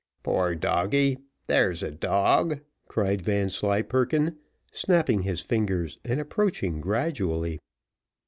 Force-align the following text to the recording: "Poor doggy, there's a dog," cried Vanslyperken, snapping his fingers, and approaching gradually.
"Poor 0.23 0.55
doggy, 0.55 1.19
there's 1.45 1.83
a 1.83 1.91
dog," 1.91 2.61
cried 2.87 3.21
Vanslyperken, 3.21 4.35
snapping 4.71 5.21
his 5.21 5.41
fingers, 5.41 5.99
and 6.03 6.19
approaching 6.19 6.81
gradually. 6.81 7.59